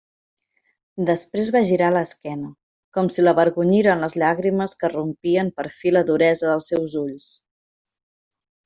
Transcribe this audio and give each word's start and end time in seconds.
Després 1.09 1.51
va 1.55 1.61
girar 1.71 1.89
l'esquena, 1.95 2.49
com 2.99 3.11
si 3.17 3.27
l'avergonyiren 3.27 4.03
les 4.07 4.17
llàgrimes 4.23 4.75
que 4.81 4.93
rompien 4.97 5.55
per 5.61 5.69
fi 5.79 5.95
la 5.97 6.05
duresa 6.11 6.53
dels 6.53 6.73
seus 6.75 6.99
ulls. 7.07 7.31